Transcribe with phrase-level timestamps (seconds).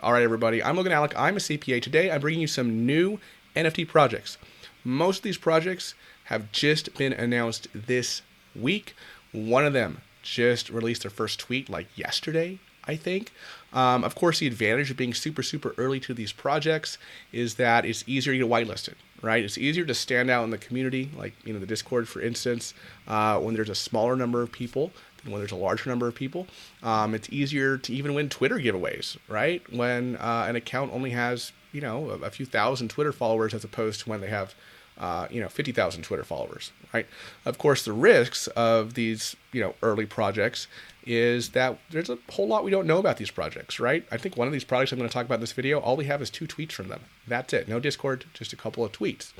[0.00, 0.62] All right, everybody.
[0.62, 1.12] I'm Logan Allec.
[1.18, 1.82] I'm a CPA.
[1.82, 3.18] Today, I'm bringing you some new
[3.56, 4.38] NFT projects.
[4.84, 8.22] Most of these projects have just been announced this
[8.54, 8.94] week.
[9.32, 13.32] One of them just released their first tweet like yesterday, I think.
[13.72, 16.96] Um, of course, the advantage of being super, super early to these projects
[17.32, 19.42] is that it's easier to get whitelisted, right?
[19.44, 22.72] It's easier to stand out in the community, like you know the Discord, for instance,
[23.08, 24.92] uh, when there's a smaller number of people
[25.24, 26.46] when there's a larger number of people.
[26.82, 29.62] Um, it's easier to even win Twitter giveaways, right?
[29.72, 33.64] When uh, an account only has you know a, a, few thousand Twitter followers as
[33.64, 34.54] opposed to when they have
[34.98, 37.06] uh, you know 50,000 Twitter followers, right?
[37.44, 40.66] Of course, the risks of these you know early projects
[41.06, 44.04] is that there's a whole lot we don't know about these projects, right?
[44.10, 45.96] I think one of these projects I'm going to talk about in this video, all
[45.96, 47.00] we have is two tweets from them.
[47.26, 47.66] That's it.
[47.66, 49.32] No Discord, just a couple of tweets.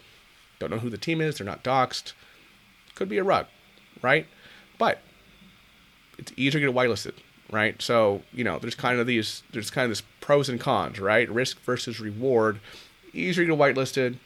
[0.58, 1.38] Don't know who the team is.
[1.38, 2.12] They're not doxxed.
[2.94, 3.46] Could be a rug,
[4.02, 4.26] right?
[4.78, 5.00] But
[6.18, 7.14] it's easier to get whitelisted,
[7.50, 7.80] right?
[7.80, 11.28] So you know, there's kind of these, there's kind of this pros and cons, right?
[11.30, 12.60] Risk versus reward.
[13.12, 14.18] Easier to get whitelisted.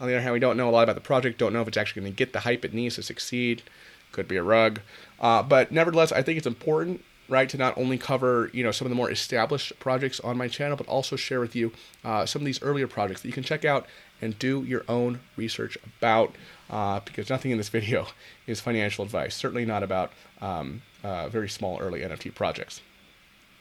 [0.00, 1.38] On the other hand, we don't know a lot about the project.
[1.38, 3.62] Don't know if it's actually going to get the hype it needs to succeed.
[4.10, 4.80] Could be a rug.
[5.20, 8.84] Uh, but nevertheless, I think it's important right to not only cover you know some
[8.84, 11.72] of the more established projects on my channel but also share with you
[12.04, 13.86] uh, some of these earlier projects that you can check out
[14.20, 16.34] and do your own research about
[16.72, 18.08] uh, because nothing in this video
[18.46, 22.80] is financial advice certainly not about um, uh, very small early nft projects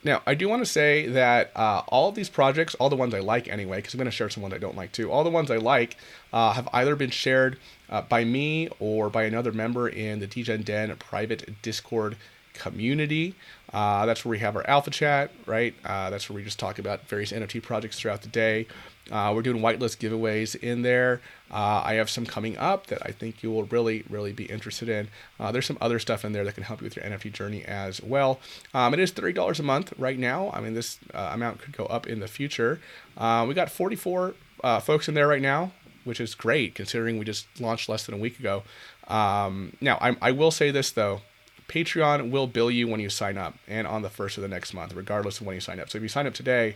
[0.03, 3.13] now, I do want to say that uh, all of these projects, all the ones
[3.13, 5.23] I like anyway, because I'm going to share some ones I don't like too, all
[5.23, 5.95] the ones I like
[6.33, 10.63] uh, have either been shared uh, by me or by another member in the Degen
[10.63, 12.17] Den private Discord
[12.53, 13.35] community.
[13.71, 15.75] Uh, that's where we have our alpha chat, right?
[15.85, 18.65] Uh, that's where we just talk about various NFT projects throughout the day.
[19.11, 21.21] Uh, we're doing whitelist giveaways in there.
[21.51, 24.87] Uh, I have some coming up that I think you will really, really be interested
[24.87, 25.09] in.
[25.39, 27.63] Uh, there's some other stuff in there that can help you with your NFT journey
[27.65, 28.39] as well.
[28.73, 30.49] Um, it is $30 a month right now.
[30.53, 32.79] I mean, this uh, amount could go up in the future.
[33.17, 34.33] we got 44
[34.81, 35.73] folks in there right now,
[36.05, 38.63] which is great considering we just launched less than a week ago.
[39.07, 41.21] Um, now, I, I will say this though.
[41.67, 44.73] Patreon will bill you when you sign up and on the first of the next
[44.73, 45.89] month, regardless of when you sign up.
[45.89, 46.75] So if you sign up today,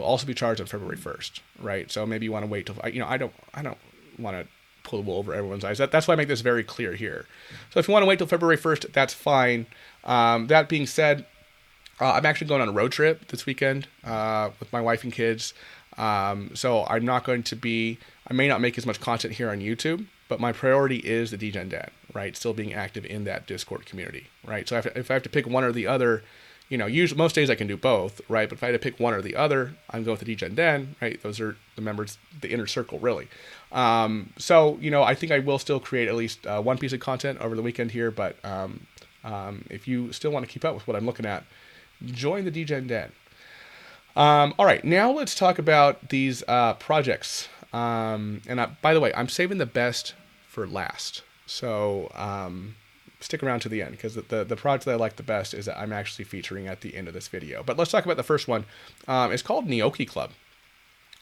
[0.00, 1.90] you'll also be charged on February 1st, right?
[1.90, 3.78] So maybe you want to wait till you know I don't I don't
[4.18, 4.46] want to
[4.82, 5.78] pull the wool over everyone's eyes.
[5.78, 7.26] That, that's why I make this very clear here.
[7.70, 9.66] So if you want to wait till February 1st, that's fine.
[10.04, 11.26] Um, that being said,
[12.00, 15.12] uh, I'm actually going on a road trip this weekend uh, with my wife and
[15.12, 15.52] kids.
[15.98, 17.98] Um, so I'm not going to be.
[18.26, 21.36] I may not make as much content here on YouTube, but my priority is the
[21.36, 22.34] Degen Den, right?
[22.36, 24.66] Still being active in that Discord community, right?
[24.66, 26.22] So if, if I have to pick one or the other,
[26.70, 28.48] you know, usually most days I can do both, right?
[28.48, 30.54] But if I had to pick one or the other, I'm going with the Degen
[30.54, 31.20] Den, right?
[31.20, 33.28] Those are the members, the inner circle, really.
[33.72, 36.92] Um, so you know, I think I will still create at least uh, one piece
[36.92, 38.12] of content over the weekend here.
[38.12, 38.86] But um,
[39.24, 41.44] um, if you still want to keep up with what I'm looking at,
[42.06, 43.12] join the Degen Den.
[44.14, 47.48] Um, all right, now let's talk about these uh, projects.
[47.72, 50.14] Um, and I, by the way, I'm saving the best
[50.46, 51.22] for last.
[51.46, 52.76] So um,
[53.20, 55.54] stick around to the end because the, the, the project that I like the best
[55.54, 57.62] is that I'm actually featuring at the end of this video.
[57.62, 58.64] But let's talk about the first one.
[59.06, 60.30] Um, it's called Neoki Club.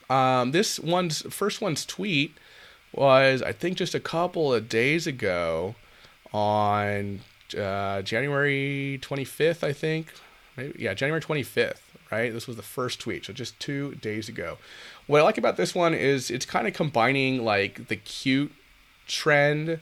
[0.08, 2.34] Um, this one's first one's tweet
[2.92, 5.74] was I think just a couple of days ago
[6.32, 7.20] on
[7.56, 9.62] uh, January 25th.
[9.62, 10.12] I think
[10.56, 11.80] maybe yeah January 25th.
[12.10, 14.56] Right, this was the first tweet, so just two days ago.
[15.06, 18.50] What I like about this one is it's kind of combining like the cute
[19.06, 19.80] trend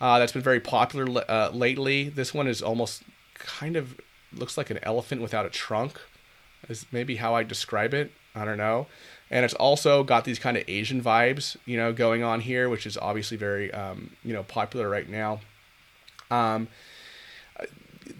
[0.00, 2.08] uh, that's been very popular uh, lately.
[2.08, 3.02] This one is almost
[3.34, 3.98] kind of
[4.32, 6.00] looks like an elephant without a trunk,
[6.68, 8.12] is maybe how I describe it.
[8.34, 8.86] I don't know.
[9.30, 12.86] And it's also got these kind of Asian vibes, you know, going on here, which
[12.86, 15.40] is obviously very, um, you know, popular right now.
[16.30, 16.68] Um,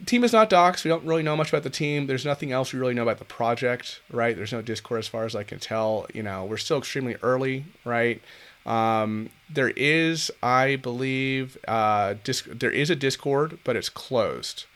[0.07, 0.85] team is not docs.
[0.85, 2.07] We don't really know much about the team.
[2.07, 4.37] There's nothing else we really know about the project, right?
[4.37, 6.07] There's no Discord as far as I can tell.
[6.13, 8.21] You know, we're still extremely early, right?
[8.69, 14.67] Um, there is, I believe, uh, disc- there is a Discord, but it's closed,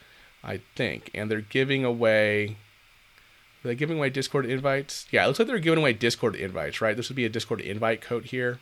[0.42, 2.56] I think, and they're giving away.
[3.62, 5.06] They're they giving away Discord invites?
[5.12, 6.96] Yeah, it looks like they're giving away Discord invites, right?
[6.96, 8.58] This would be a Discord invite code here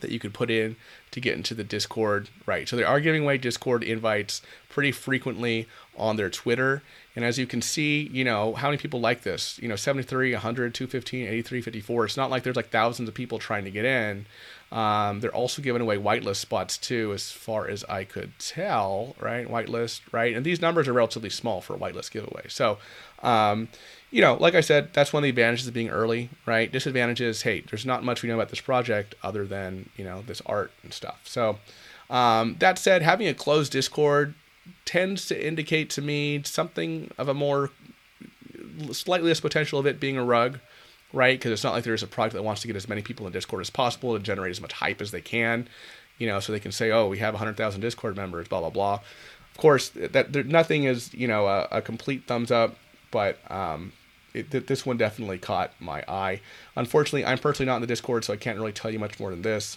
[0.00, 0.76] that you could put in
[1.10, 2.68] to get into the Discord, right?
[2.68, 6.82] So they are giving away Discord invites pretty frequently on their Twitter.
[7.14, 9.58] And as you can see, you know, how many people like this?
[9.60, 12.04] You know, 73, 100, 215, 83, 54.
[12.06, 14.26] It's not like there's like thousands of people trying to get in.
[14.72, 19.46] Um, they're also giving away whitelist spots too, as far as I could tell, right?
[19.46, 20.34] Whitelist, right?
[20.34, 22.44] And these numbers are relatively small for a whitelist giveaway.
[22.48, 22.78] So,
[23.22, 23.68] um,
[24.12, 26.70] you know, like I said, that's one of the advantages of being early, right?
[26.70, 30.42] Disadvantages, hey, there's not much we know about this project other than, you know, this
[30.44, 31.20] art and stuff.
[31.24, 31.58] So,
[32.10, 34.34] um, that said, having a closed Discord
[34.84, 37.70] tends to indicate to me something of a more
[38.92, 40.58] slightly less potential of it being a rug,
[41.14, 41.38] right?
[41.38, 43.32] Because it's not like there's a project that wants to get as many people in
[43.32, 45.66] Discord as possible to generate as much hype as they can,
[46.18, 49.00] you know, so they can say, oh, we have 100,000 Discord members, blah blah blah.
[49.52, 52.76] Of course, that there, nothing is you know a, a complete thumbs up,
[53.10, 53.92] but um,
[54.34, 56.40] it, this one definitely caught my eye.
[56.76, 59.30] Unfortunately, I'm personally not in the Discord, so I can't really tell you much more
[59.30, 59.76] than this.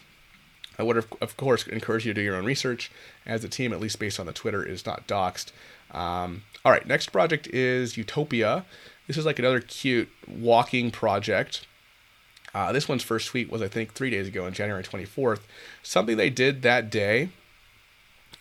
[0.78, 2.92] I would, of course, encourage you to do your own research,
[3.25, 5.52] as the team, at least based on the Twitter, is not doxed.
[5.92, 8.66] Um, all right, next project is Utopia.
[9.07, 11.66] This is like another cute walking project.
[12.54, 15.42] Uh, this one's first tweet was, I think, three days ago on January 24th.
[15.84, 17.30] Something they did that day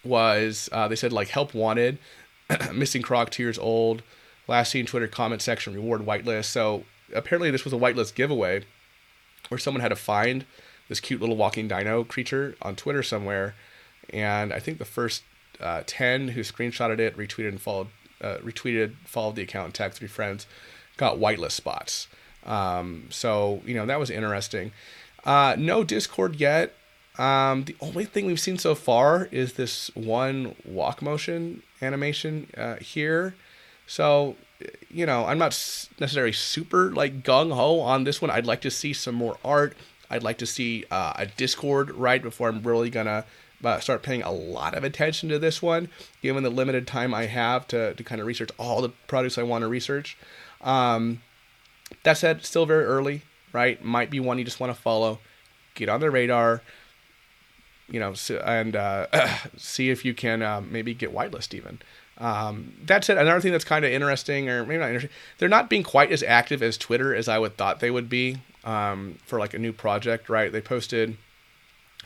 [0.04, 1.98] was uh, they said, like, help wanted,
[2.72, 4.02] missing croc two years old,
[4.46, 6.46] last seen Twitter comment section, reward whitelist.
[6.46, 8.64] So apparently, this was a whitelist giveaway
[9.48, 10.44] where someone had to find
[10.88, 13.54] this cute little walking dino creature on Twitter somewhere.
[14.10, 15.22] And I think the first
[15.60, 17.88] uh, 10 who screenshotted it, retweeted, and followed,
[18.20, 20.46] uh, retweeted, followed the account, and tagged three friends,
[20.96, 22.08] got whitelist spots.
[22.44, 24.72] Um, so, you know, that was interesting.
[25.24, 26.74] Uh, no Discord yet.
[27.18, 32.76] Um, the only thing we've seen so far is this one walk motion animation uh,
[32.76, 33.34] here.
[33.86, 34.36] So,
[34.88, 35.52] you know, I'm not
[35.98, 38.30] necessarily super like gung ho on this one.
[38.30, 39.76] I'd like to see some more art.
[40.10, 43.24] I'd like to see uh, a Discord right before I'm really gonna
[43.64, 45.88] uh, start paying a lot of attention to this one,
[46.22, 49.42] given the limited time I have to, to kind of research all the products I
[49.42, 50.16] want to research.
[50.60, 51.22] Um,
[52.02, 53.22] that said, still very early,
[53.52, 53.82] right?
[53.82, 55.18] Might be one you just want to follow,
[55.74, 56.62] get on the radar,
[57.88, 58.14] you know,
[58.44, 59.06] and uh,
[59.56, 61.80] see if you can uh, maybe get whitelist even.
[62.18, 63.18] Um, that's it.
[63.18, 66.22] Another thing that's kind of interesting, or maybe not interesting, they're not being quite as
[66.22, 69.72] active as Twitter as I would thought they would be um, for like a new
[69.72, 70.28] project.
[70.28, 70.52] Right?
[70.52, 71.16] They posted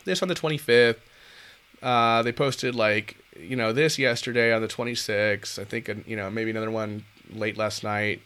[0.05, 0.97] this on the 25th.
[1.81, 5.59] Uh, they posted like you know this yesterday on the 26th.
[5.59, 8.21] I think you know maybe another one late last night.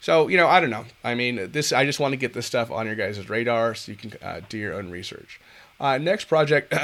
[0.00, 0.84] So you know I don't know.
[1.02, 1.72] I mean this.
[1.72, 4.40] I just want to get this stuff on your guys' radar so you can uh,
[4.48, 5.40] do your own research.
[5.80, 6.74] Uh, next project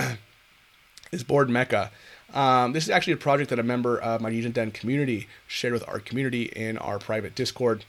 [1.12, 1.90] is Bored Mecha.
[2.32, 5.72] Um, this is actually a project that a member of my Degen Den community shared
[5.72, 7.84] with our community in our private Discord.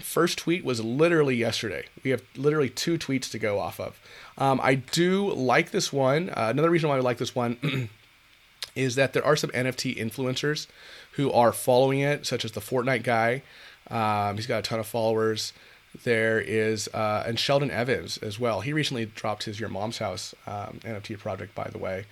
[0.00, 1.86] First tweet was literally yesterday.
[2.04, 3.98] We have literally two tweets to go off of.
[4.36, 6.28] Um, I do like this one.
[6.30, 7.88] Uh, another reason why I like this one
[8.74, 10.66] is that there are some NFT influencers
[11.12, 13.42] who are following it, such as the Fortnite guy.
[13.90, 15.54] Um, he's got a ton of followers.
[16.04, 18.60] There is, uh, and Sheldon Evans as well.
[18.60, 22.04] He recently dropped his Your Mom's House um, NFT project, by the way.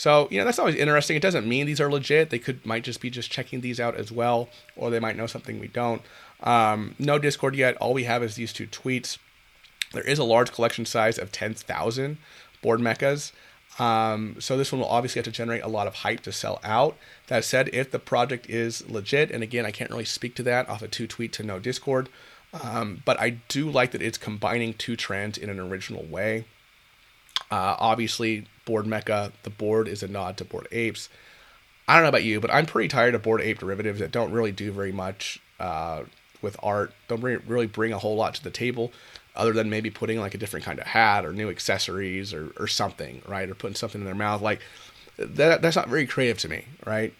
[0.00, 1.14] So you know that's always interesting.
[1.14, 2.30] It doesn't mean these are legit.
[2.30, 5.26] They could might just be just checking these out as well, or they might know
[5.26, 6.00] something we don't.
[6.42, 7.76] Um, no Discord yet.
[7.76, 9.18] All we have is these two tweets.
[9.92, 12.16] There is a large collection size of ten thousand
[12.62, 13.32] Bored Mechas.
[13.78, 16.60] Um, so this one will obviously have to generate a lot of hype to sell
[16.64, 16.96] out.
[17.26, 20.66] That said, if the project is legit, and again, I can't really speak to that
[20.70, 22.08] off a two tweet to no Discord,
[22.54, 26.46] um, but I do like that it's combining two trends in an original way.
[27.50, 31.08] Uh, obviously, Bored Mecha, the board is a nod to Bored Apes.
[31.88, 34.30] I don't know about you, but I'm pretty tired of Bored Ape derivatives that don't
[34.30, 36.04] really do very much uh,
[36.40, 36.92] with art.
[37.08, 38.92] Don't really bring a whole lot to the table,
[39.34, 42.68] other than maybe putting like a different kind of hat or new accessories or, or
[42.68, 43.50] something, right?
[43.50, 44.40] Or putting something in their mouth.
[44.40, 44.60] Like
[45.18, 47.12] that, that's not very creative to me, right?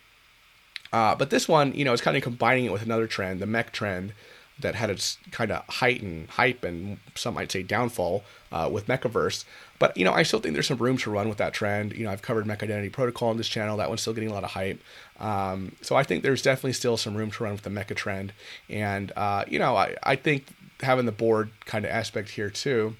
[0.93, 3.47] Uh, but this one, you know, is kind of combining it with another trend, the
[3.47, 4.13] mech trend,
[4.61, 8.87] that had its kind of height and hype and some might say downfall uh, with
[8.87, 9.45] Mechaverse.
[9.79, 11.93] But you know, I still think there's some room to run with that trend.
[11.95, 13.77] You know, I've covered Mech Identity Protocol on this channel.
[13.79, 14.83] That one's still getting a lot of hype.
[15.19, 18.33] Um, so I think there's definitely still some room to run with the Mecha trend.
[18.69, 20.47] And uh, you know, I, I think
[20.81, 22.97] having the board kind of aspect here too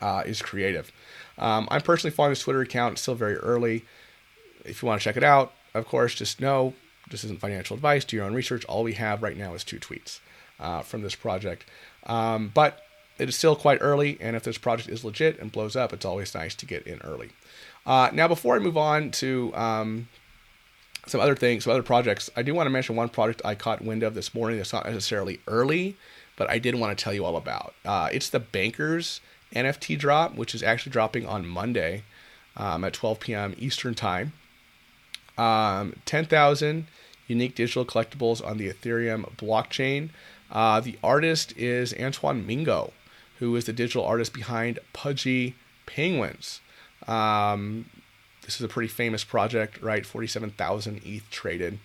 [0.00, 0.92] uh, is creative.
[1.38, 2.92] Um, I'm personally following this Twitter account.
[2.92, 3.84] It's still very early.
[4.64, 6.74] If you want to check it out, of course, just know
[7.10, 8.04] this isn't financial advice.
[8.04, 8.64] Do your own research.
[8.66, 10.20] All we have right now is two tweets
[10.60, 11.64] uh, from this project.
[12.06, 12.84] Um, but
[13.18, 16.04] it is still quite early, and if this project is legit and blows up, it's
[16.04, 17.30] always nice to get in early.
[17.84, 20.08] Uh, now, before I move on to um,
[21.06, 23.82] some other things, some other projects, I do want to mention one project I caught
[23.82, 25.96] wind of this morning that's not necessarily early,
[26.36, 27.74] but I did want to tell you all about.
[27.84, 29.20] Uh, it's the Bankers
[29.54, 32.04] NFT drop, which is actually dropping on Monday
[32.56, 33.54] um, at 12 p.m.
[33.58, 34.32] Eastern Time.
[35.36, 36.86] Um, 10,000
[37.26, 40.10] unique digital collectibles on the Ethereum blockchain.
[40.50, 42.92] Uh, the artist is Antoine Mingo,
[43.38, 45.54] who is the digital artist behind Pudgy
[45.86, 46.60] Penguins.
[47.06, 47.86] Um,
[48.42, 50.04] this is a pretty famous project, right?
[50.04, 51.78] 47,000 ETH traded.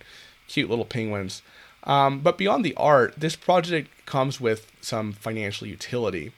[0.48, 1.42] Cute little penguins.
[1.84, 6.32] Um, but beyond the art, this project comes with some financial utility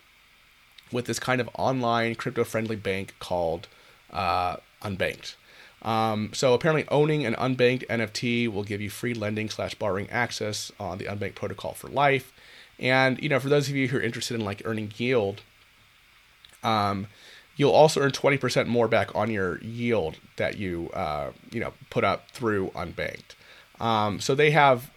[0.92, 3.68] with this kind of online crypto friendly bank called
[4.12, 5.35] uh, Unbanked.
[5.82, 10.73] Um, so apparently, owning an unbanked NFT will give you free lending slash borrowing access
[10.80, 12.32] on the unbanked protocol for life.
[12.78, 15.42] And you know, for those of you who are interested in like earning yield,
[16.62, 17.06] um,
[17.56, 22.04] you'll also earn 20% more back on your yield that you uh, you know put
[22.04, 23.35] up through unbanked.
[23.80, 24.90] Um, so they have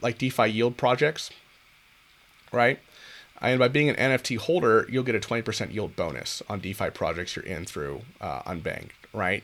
[0.00, 1.30] like DeFi yield projects,
[2.50, 2.78] right?
[3.40, 7.34] And by being an NFT holder, you'll get a 20% yield bonus on DeFi projects
[7.34, 9.42] you're in through uh, unbanked, right?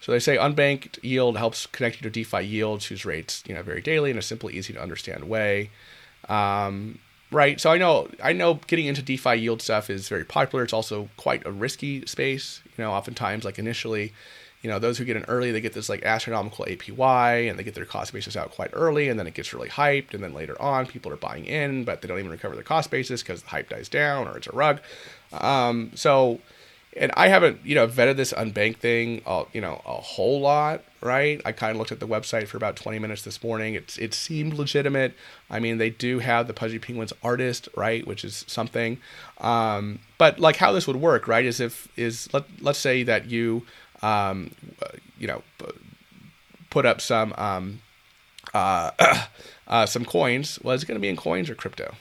[0.00, 3.62] So they say unbanked yield helps connect you to DeFi yields whose rates you know
[3.62, 5.70] vary daily in a simple, easy to understand way.
[6.28, 6.98] Um,
[7.30, 7.60] right.
[7.60, 10.64] So I know I know getting into DeFi yield stuff is very popular.
[10.64, 12.62] It's also quite a risky space.
[12.76, 14.14] You know, oftentimes like initially,
[14.62, 17.62] you know, those who get in early, they get this like astronomical APY and they
[17.62, 20.34] get their cost basis out quite early, and then it gets really hyped, and then
[20.34, 23.42] later on, people are buying in, but they don't even recover their cost basis because
[23.42, 24.80] the hype dies down or it's a rug.
[25.32, 26.40] Um, so
[26.96, 30.82] and I haven't, you know, vetted this unbanked thing, uh, you know, a whole lot,
[31.00, 31.40] right?
[31.44, 33.74] I kind of looked at the website for about 20 minutes this morning.
[33.74, 35.14] It's it seemed legitimate.
[35.48, 38.98] I mean, they do have the Pudgy Penguins artist, right, which is something.
[39.38, 43.30] Um, but like how this would work, right, is if is let let's say that
[43.30, 43.64] you,
[44.02, 44.50] um,
[45.16, 45.42] you know,
[46.70, 47.82] put up some um,
[48.52, 48.90] uh,
[49.68, 50.58] uh, some coins.
[50.62, 51.94] Well, is it going to be in coins or crypto?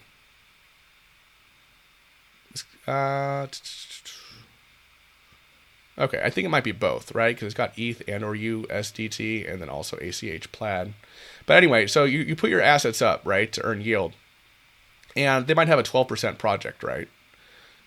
[2.88, 3.46] Uh,
[6.00, 7.36] Okay, I think it might be both, right?
[7.36, 10.94] Because it's got ETH and or USDT and then also ACH Plaid.
[11.46, 14.14] But anyway, so you, you put your assets up, right, to earn yield.
[15.16, 17.10] And they might have a 12% project, right?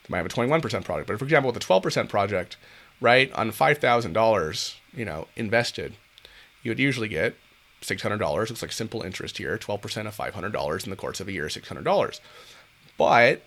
[0.02, 1.08] They might have a 21% project.
[1.08, 2.58] But for example, with a 12% project,
[3.00, 5.94] right, on $5,000, you know, invested,
[6.62, 7.36] you would usually get
[7.80, 8.50] $600.
[8.50, 12.20] It's like simple interest here, 12% of $500 in the course of a year, $600.
[12.98, 13.42] But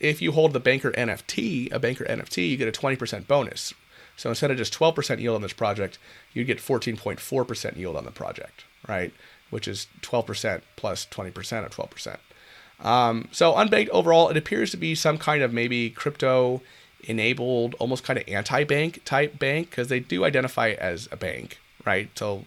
[0.00, 3.74] if you hold the Banker NFT, a Banker NFT, you get a 20% bonus,
[4.18, 5.98] so instead of just 12% yield on this project,
[6.32, 9.14] you'd get 14.4% yield on the project, right?
[9.48, 12.84] Which is 12% plus 20% of 12%.
[12.84, 16.62] Um, so unbanked overall, it appears to be some kind of maybe crypto
[17.04, 22.10] enabled, almost kind of anti-bank type bank because they do identify as a bank, right?
[22.18, 22.44] So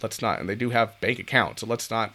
[0.00, 1.62] let's not, and they do have bank accounts.
[1.62, 2.12] So let's not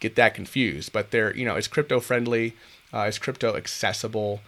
[0.00, 0.92] get that confused.
[0.92, 2.54] But they're, you know, it's crypto friendly,
[2.92, 4.40] uh, it's crypto accessible.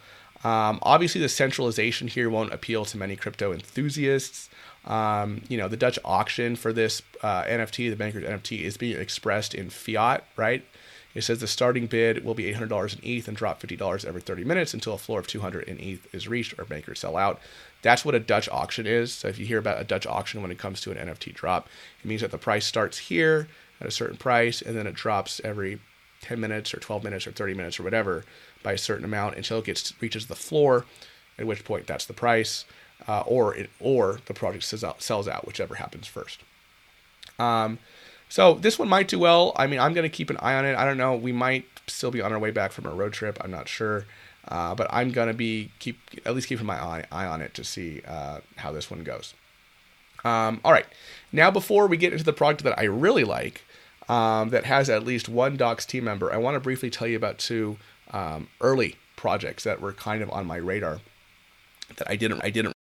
[0.44, 4.50] Um, obviously, the centralization here won't appeal to many crypto enthusiasts.
[4.84, 9.00] Um, you know, the Dutch auction for this uh, NFT, the Bankers NFT, is being
[9.00, 10.62] expressed in fiat, right?
[11.14, 14.44] It says the starting bid will be $800 in ETH and drop $50 every 30
[14.44, 17.40] minutes until a floor of 200 in ETH is reached or bankers sell out.
[17.82, 19.12] That's what a Dutch auction is.
[19.12, 21.68] So if you hear about a Dutch auction when it comes to an NFT drop,
[22.02, 23.48] it means that the price starts here
[23.80, 25.78] at a certain price and then it drops every
[26.22, 28.24] 10 minutes or 12 minutes or 30 minutes or whatever
[28.64, 30.84] by a certain amount until it gets reaches the floor,
[31.38, 32.64] at which point that's the price,
[33.06, 36.40] uh, or it, or the project sells out, sells out, whichever happens first.
[37.38, 37.78] Um,
[38.28, 39.52] so this one might do well.
[39.54, 40.76] I mean, I'm going to keep an eye on it.
[40.76, 41.14] I don't know.
[41.14, 43.38] We might still be on our way back from a road trip.
[43.40, 44.06] I'm not sure.
[44.48, 47.64] Uh, but I'm gonna be keep at least keeping my eye, eye on it to
[47.64, 49.34] see uh, how this one goes.
[50.24, 50.86] Um, all right,
[51.32, 53.64] now before we get into the project that I really like,
[54.08, 57.16] um, that has at least one Docs team member, I want to briefly tell you
[57.16, 57.78] about two
[58.14, 61.00] um, early projects that were kind of on my radar
[61.96, 62.72] that I didn't I didn't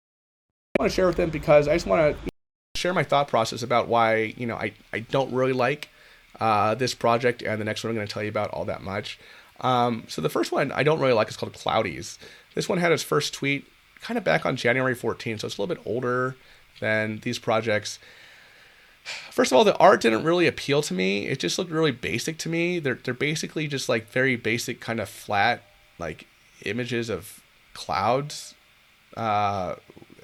[0.79, 2.31] want to share with them because I just want to
[2.77, 5.89] share my thought process about why you know I I don't really like
[6.39, 8.83] uh, this project and the next one I'm going to tell you about all that
[8.83, 9.19] much.
[9.61, 12.19] Um, so the first one I don't really like is called Cloudies.
[12.55, 13.67] This one had its first tweet
[14.01, 16.37] kind of back on January 14th, so it's a little bit older
[16.81, 17.99] than these projects.
[19.05, 21.27] First of all, the art didn't really appeal to me.
[21.27, 22.79] It just looked really basic to me.
[22.79, 25.63] They're they're basically just like very basic kind of flat
[25.99, 26.27] like
[26.65, 27.43] images of
[27.75, 28.55] clouds.
[29.17, 29.77] Uh,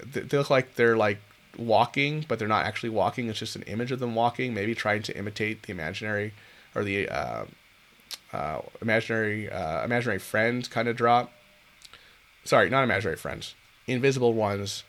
[0.05, 1.19] they, they look like they're like
[1.57, 3.29] walking, but they're not actually walking.
[3.29, 6.33] It's just an image of them walking, maybe trying to imitate the imaginary
[6.75, 7.45] or the uh,
[8.33, 11.33] uh, imaginary uh, imaginary friends kind of drop.
[12.45, 13.55] Sorry, not imaginary friends.
[13.87, 14.85] Invisible ones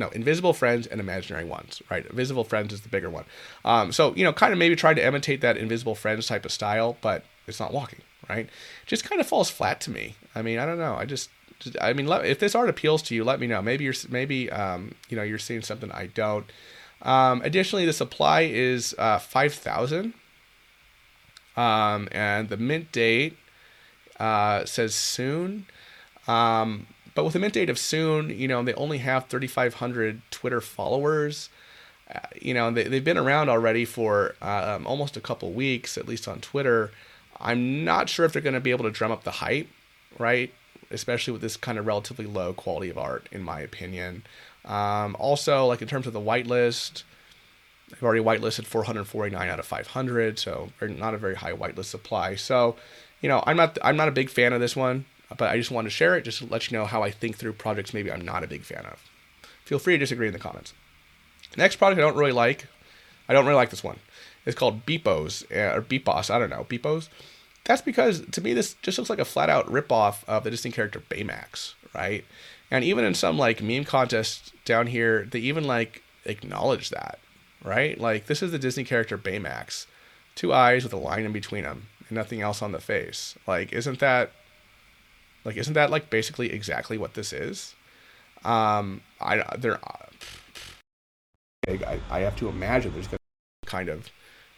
[0.00, 2.06] no, invisible friends and imaginary ones, right?
[2.06, 3.26] Invisible friends is the bigger one.
[3.66, 6.50] Um, so, you know, kind of maybe try to imitate that invisible friends type of
[6.50, 8.48] style, but it's not walking, right?
[8.86, 10.16] Just kind of falls flat to me.
[10.34, 10.94] I mean, I don't know.
[10.94, 11.28] I just,
[11.82, 13.60] I mean, if this art appeals to you, let me know.
[13.60, 16.46] Maybe you're, maybe, um, you know, you're seeing something I don't.
[17.02, 20.14] Um, additionally, the supply is uh, 5,000.
[21.58, 23.36] Um, and the mint date
[24.18, 25.66] uh, says soon.
[26.26, 30.60] Um, but with a mint date of soon, you know, they only have 3,500 Twitter
[30.60, 31.48] followers.
[32.12, 36.08] Uh, you know, they, they've been around already for um, almost a couple weeks, at
[36.08, 36.90] least on Twitter.
[37.40, 39.68] I'm not sure if they're going to be able to drum up the hype,
[40.18, 40.52] right?
[40.90, 44.24] Especially with this kind of relatively low quality of art, in my opinion.
[44.64, 47.04] Um, also, like in terms of the whitelist,
[47.92, 52.34] I've already whitelisted 449 out of 500, so not a very high whitelist supply.
[52.36, 52.76] So,
[53.20, 55.70] you know, I'm not I'm not a big fan of this one, but I just
[55.70, 58.10] wanted to share it just to let you know how I think through projects maybe
[58.10, 59.02] I'm not a big fan of.
[59.64, 60.74] Feel free to disagree in the comments.
[61.56, 62.66] Next product I don't really like.
[63.28, 63.98] I don't really like this one.
[64.44, 66.30] It's called Beepos uh, or Beepos.
[66.30, 67.08] I don't know Beepos.
[67.64, 70.72] That's because to me this just looks like a flat out ripoff of the Disney
[70.72, 72.24] character Baymax, right?
[72.70, 77.18] And even in some like meme contests down here, they even like acknowledge that,
[77.62, 77.98] right?
[77.98, 79.86] Like this is the Disney character Baymax,
[80.34, 83.36] two eyes with a line in between them and nothing else on the face.
[83.46, 84.32] Like, isn't that
[85.44, 87.74] like isn't that like basically exactly what this is?
[88.44, 89.78] Um, I there,
[91.68, 93.18] I, I have to imagine there's gonna
[93.66, 94.10] kind of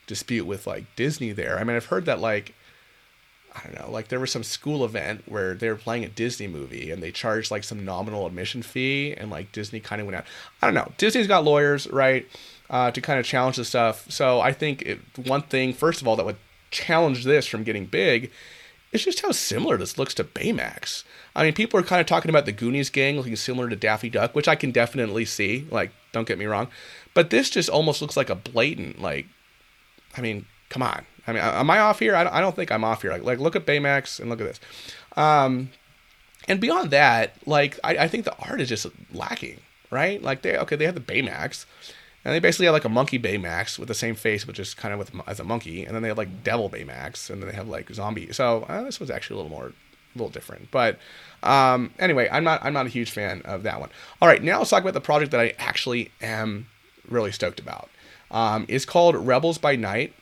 [0.07, 1.59] dispute with like Disney there.
[1.59, 2.55] I mean, I've heard that like
[3.55, 6.47] I don't know, like there was some school event where they were playing a Disney
[6.47, 10.17] movie and they charged like some nominal admission fee and like Disney kind of went
[10.17, 10.25] out.
[10.63, 10.91] I don't know.
[10.97, 12.27] Disney's got lawyers, right,
[12.71, 14.11] uh, to kind of challenge the stuff.
[14.11, 16.39] So I think it, one thing, first of all, that would
[16.71, 18.31] challenge this from getting big
[18.93, 21.05] is just how similar this looks to Baymax.
[21.35, 24.11] I mean, people are kind of talking about the Goonies gang looking similar to Daffy
[24.11, 25.67] Duck, which I can definitely see.
[25.71, 26.69] Like, don't get me wrong.
[27.15, 29.27] But this just almost looks like a blatant, like,
[30.17, 31.07] I mean, come on.
[31.27, 32.15] I mean, am I off here?
[32.15, 33.13] I don't, think I'm off here.
[33.13, 34.61] Like, like look at Baymax and look at this.
[35.17, 35.71] Um,
[36.49, 40.23] and beyond that, like, I, I think the art is just lacking, right?
[40.23, 41.65] Like, they okay, they have the Baymax,
[42.25, 44.93] and they basically have like a monkey Baymax with the same face, but just kind
[44.93, 47.55] of with as a monkey, and then they have like Devil Baymax, and then they
[47.55, 48.33] have like zombie.
[48.33, 50.71] So uh, this was actually a little more, a little different.
[50.71, 50.99] But
[51.43, 53.91] um, anyway, I'm not I'm not a huge fan of that one.
[54.21, 56.69] All right, now let's talk about the project that I actually am
[57.09, 57.91] really stoked about.
[58.31, 60.15] Um, it's called Rebels by Night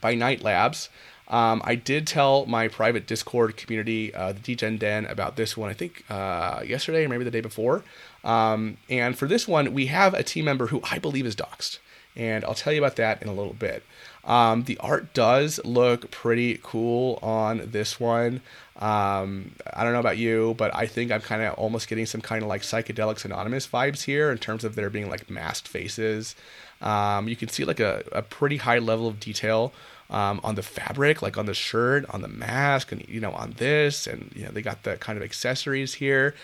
[0.00, 0.88] by Night Labs.
[1.30, 5.70] Um, I did tell my private Discord community, uh, the Degen Den, about this one,
[5.70, 7.84] I think uh, yesterday or maybe the day before.
[8.24, 11.78] Um, and for this one, we have a team member who I believe is doxxed.
[12.16, 13.84] And I'll tell you about that in a little bit.
[14.24, 18.40] Um, the art does look pretty cool on this one.
[18.76, 22.20] Um, I don't know about you, but I think I'm kind of almost getting some
[22.20, 26.34] kind of like psychedelics anonymous vibes here in terms of there being like masked faces.
[26.80, 29.72] Um, you can see like a, a pretty high level of detail
[30.10, 33.52] um, on the fabric, like on the shirt, on the mask, and you know on
[33.56, 36.34] this, and you know they got the kind of accessories here.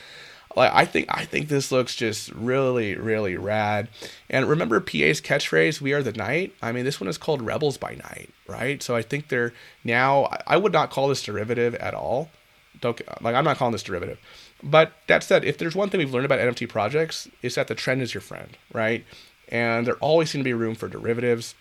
[0.54, 3.88] Like I think I think this looks just really really rad.
[4.30, 7.76] And remember PA's catchphrase, "We are the night." I mean, this one is called Rebels
[7.76, 8.82] by Night, right?
[8.82, 9.52] So I think they're
[9.84, 10.30] now.
[10.46, 12.30] I would not call this derivative at all.
[12.80, 14.18] Don't like I'm not calling this derivative.
[14.62, 17.74] But that said, if there's one thing we've learned about NFT projects, is that the
[17.74, 19.04] trend is your friend, right?
[19.48, 21.54] and there always seem to be room for derivatives.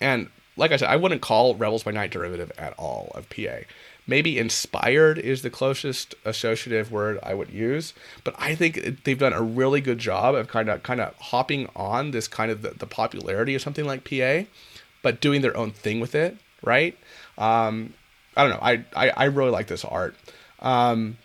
[0.00, 3.60] And like I said, I wouldn't call Rebels by Night derivative at all of PA.
[4.06, 7.92] Maybe inspired is the closest associative word I would use,
[8.24, 11.68] but I think they've done a really good job of kind of kind of hopping
[11.76, 14.48] on this kind of the, the popularity of something like PA,
[15.02, 16.98] but doing their own thing with it, right?
[17.36, 17.94] Um,
[18.36, 18.60] I don't know.
[18.62, 20.16] I, I, I really like this art.
[20.60, 21.18] Um,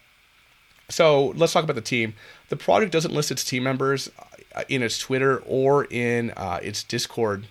[0.90, 2.14] so let's talk about the team.
[2.50, 4.12] The project doesn't list its team members.
[4.56, 7.48] Uh, in its Twitter or in uh, its Discord,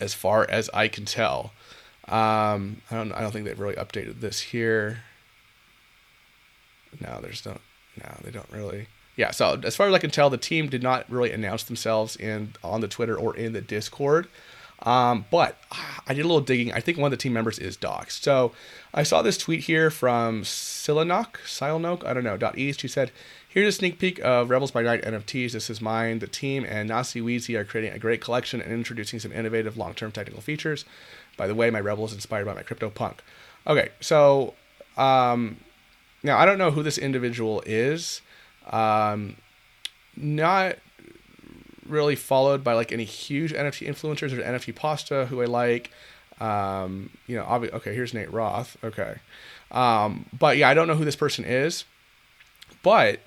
[0.00, 1.52] as far as I can tell.
[2.08, 3.12] Um, I don't.
[3.12, 5.00] I don't think they've really updated this here.
[7.00, 7.58] No, there's no.
[8.02, 8.88] No, they don't really.
[9.16, 9.30] Yeah.
[9.30, 12.54] So as far as I can tell, the team did not really announce themselves in
[12.62, 14.28] on the Twitter or in the Discord.
[14.82, 15.58] Um, but
[16.06, 16.72] I did a little digging.
[16.72, 18.22] I think one of the team members is Docs.
[18.22, 18.52] So
[18.92, 22.80] I saw this tweet here from Silanok, Silnok, I don't know, dot east.
[22.80, 23.10] She said,
[23.56, 25.52] Here's a sneak peek of Rebels by Night NFTs.
[25.52, 26.18] This is mine.
[26.18, 29.94] The team and Nasi Weezy are creating a great collection and introducing some innovative long
[29.94, 30.84] term technical features.
[31.38, 33.20] By the way, my Rebel is inspired by my CryptoPunk.
[33.66, 34.52] Okay, so
[34.98, 35.56] um,
[36.22, 38.20] now I don't know who this individual is.
[38.70, 39.38] Um,
[40.14, 40.76] not
[41.86, 45.90] really followed by like any huge NFT influencers or NFT Pasta who I like.
[46.40, 48.76] Um, you know, obvi- okay, here's Nate Roth.
[48.84, 49.16] Okay.
[49.70, 51.86] Um, but yeah, I don't know who this person is.
[52.82, 53.20] But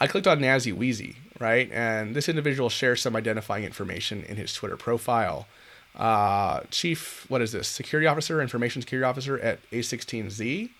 [0.00, 1.70] I clicked on Nazi Wheezy, right?
[1.72, 5.46] And this individual shares some identifying information in his Twitter profile.
[5.94, 7.68] Uh, chief, what is this?
[7.68, 10.70] Security officer, information security officer at A16Z.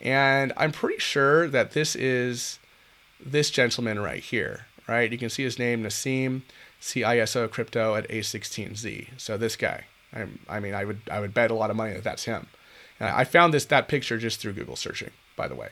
[0.00, 2.58] And I'm pretty sure that this is
[3.24, 5.10] this gentleman right here, right?
[5.10, 6.42] You can see his name, Nassim
[6.80, 9.08] CISO crypto at A16Z.
[9.16, 9.84] So this guy.
[10.12, 12.46] I, I mean, I would I would bet a lot of money that that's him.
[12.98, 15.68] And I found this that picture just through Google searching, by the way.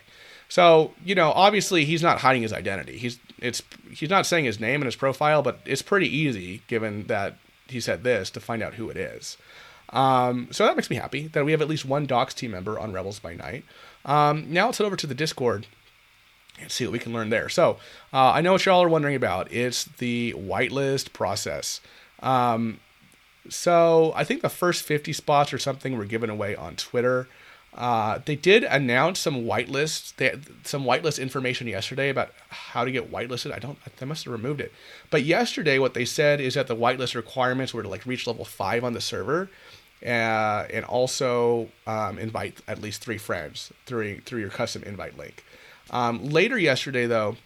[0.49, 2.99] So you know, obviously he's not hiding his identity.
[2.99, 7.07] He's it's he's not saying his name in his profile, but it's pretty easy given
[7.07, 7.37] that
[7.69, 9.37] he said this to find out who it is.
[9.91, 12.79] Um, so that makes me happy that we have at least one Docs team member
[12.79, 13.65] on Rebels by Night.
[14.05, 15.67] Um, now let's head over to the Discord
[16.61, 17.49] and see what we can learn there.
[17.49, 17.79] So
[18.13, 19.53] uh, I know what y'all are wondering about.
[19.53, 21.81] It's the whitelist process.
[22.21, 22.81] Um,
[23.49, 27.29] so I think the first 50 spots or something were given away on Twitter.
[27.77, 30.35] Uh, they did announce some whitelist, They
[30.65, 33.53] some whitelist information yesterday about how to get whitelisted.
[33.53, 33.79] I don't.
[33.99, 34.73] They must have removed it.
[35.11, 38.47] But yesterday, what they said is that the whitelist requirements were to like reach level
[38.47, 39.51] five on the server,
[40.03, 45.45] uh, and also um, invite at least three friends through through your custom invite link.
[45.91, 47.37] Um, later yesterday, though,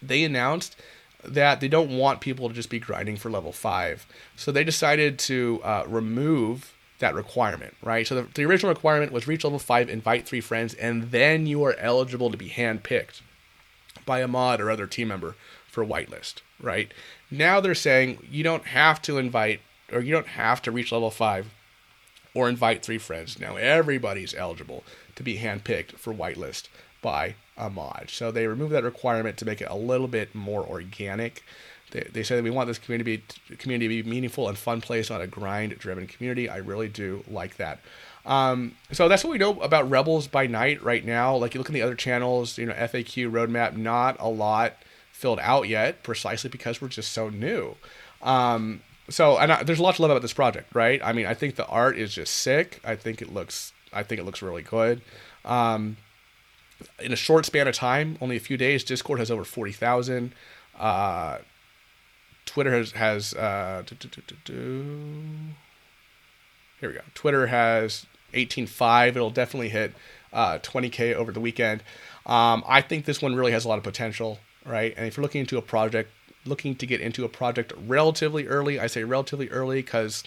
[0.00, 0.76] they announced
[1.24, 5.18] that they don't want people to just be grinding for level five, so they decided
[5.18, 8.06] to uh, remove that requirement, right?
[8.06, 11.64] So the, the original requirement was reach level five, invite three friends, and then you
[11.64, 13.20] are eligible to be handpicked
[14.06, 15.34] by a mod or other team member
[15.66, 16.92] for whitelist, right?
[17.30, 19.60] Now they're saying you don't have to invite
[19.92, 21.48] or you don't have to reach level five
[22.34, 23.40] or invite three friends.
[23.40, 24.84] Now everybody's eligible
[25.16, 26.68] to be handpicked for whitelist
[27.02, 28.06] by a mod.
[28.08, 31.42] So they removed that requirement to make it a little bit more organic.
[31.90, 34.56] They, they say that we want this community to be, community to be meaningful and
[34.56, 36.48] fun place, not a grind-driven community.
[36.48, 37.80] I really do like that.
[38.26, 41.34] Um, so that's what we know about Rebels by Night right now.
[41.36, 44.74] Like you look at the other channels, you know, FAQ roadmap, not a lot
[45.10, 47.76] filled out yet, precisely because we're just so new.
[48.22, 51.00] Um, so and I, there's a lot to love about this project, right?
[51.02, 52.80] I mean, I think the art is just sick.
[52.84, 55.00] I think it looks, I think it looks really good.
[55.44, 55.96] Um,
[56.98, 60.32] in a short span of time, only a few days, Discord has over forty thousand.
[60.78, 61.38] Uh,
[62.50, 64.08] Twitter has has uh, do, do,
[64.44, 64.96] do,
[66.80, 67.02] here we go.
[67.14, 69.16] Twitter has eighteen five.
[69.16, 69.94] It'll definitely hit
[70.32, 71.84] uh, 20k over the weekend.
[72.26, 74.92] Um, I think this one really has a lot of potential, right?
[74.96, 76.10] And if you're looking into a project,
[76.44, 80.24] looking to get into a project relatively early, I say relatively early because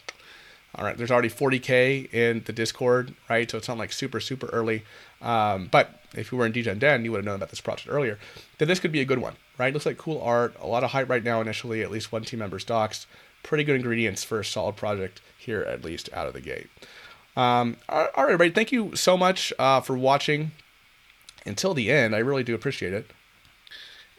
[0.75, 3.51] all right, there's already 40k in the Discord, right?
[3.51, 4.85] So it's not like super super early.
[5.21, 7.89] Um, but if you were in Degen Den, you would have known about this project
[7.91, 8.17] earlier.
[8.59, 9.73] Then this could be a good one, right?
[9.73, 11.41] Looks like cool art, a lot of hype right now.
[11.41, 13.07] Initially, at least one team member's docs.
[13.43, 16.69] Pretty good ingredients for a solid project here, at least out of the gate.
[17.35, 18.51] Um, all right, everybody.
[18.51, 20.51] Thank you so much uh, for watching
[21.45, 22.15] until the end.
[22.15, 23.09] I really do appreciate it.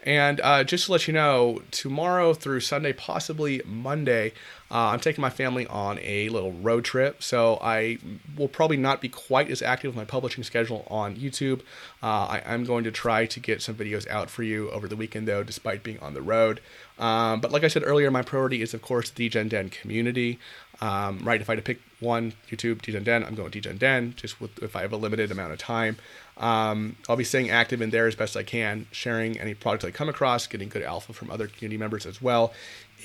[0.03, 4.33] And uh, just to let you know, tomorrow through Sunday, possibly Monday,
[4.71, 7.21] uh, I'm taking my family on a little road trip.
[7.21, 7.99] So I
[8.35, 11.61] will probably not be quite as active with my publishing schedule on YouTube.
[12.01, 14.95] Uh, I, am going to try to get some videos out for you over the
[14.95, 16.61] weekend, though, despite being on the road.
[16.97, 20.39] Um, but like I said earlier, my priority is, of course, the Degen Den community.
[20.81, 24.13] Um, right, if I had to pick one, YouTube, Degen Den, I'm going Degen Den,
[24.17, 25.97] just with, if I have a limited amount of time.
[26.37, 29.91] Um, I'll be staying active in there as best I can, sharing any products I
[29.91, 32.53] come across, getting good alpha from other community members as well.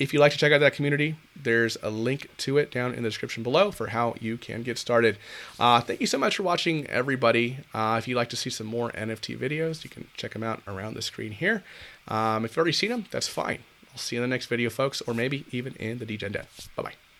[0.01, 3.03] If you'd like to check out that community, there's a link to it down in
[3.03, 5.19] the description below for how you can get started.
[5.59, 7.59] Uh, thank you so much for watching, everybody.
[7.71, 10.63] Uh, if you'd like to see some more NFT videos, you can check them out
[10.67, 11.63] around the screen here.
[12.07, 13.59] Um, if you've already seen them, that's fine.
[13.91, 16.47] I'll see you in the next video, folks, or maybe even in the Degen Den.
[16.75, 17.10] Bye bye.